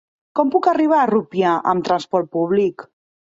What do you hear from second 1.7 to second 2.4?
amb trasport